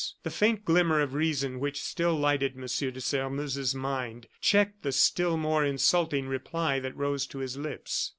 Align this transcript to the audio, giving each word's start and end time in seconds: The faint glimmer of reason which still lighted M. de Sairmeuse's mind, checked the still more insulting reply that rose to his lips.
The 0.23 0.31
faint 0.31 0.65
glimmer 0.65 0.99
of 0.99 1.13
reason 1.13 1.59
which 1.59 1.79
still 1.83 2.15
lighted 2.15 2.53
M. 2.55 2.61
de 2.61 2.99
Sairmeuse's 2.99 3.75
mind, 3.75 4.25
checked 4.41 4.81
the 4.81 4.91
still 4.91 5.37
more 5.37 5.63
insulting 5.63 6.27
reply 6.27 6.79
that 6.79 6.97
rose 6.97 7.27
to 7.27 7.37
his 7.37 7.55
lips. 7.55 8.09